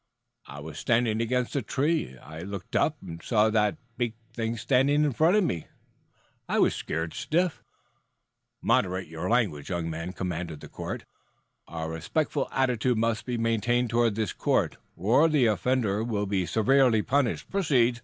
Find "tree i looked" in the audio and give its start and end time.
1.61-2.75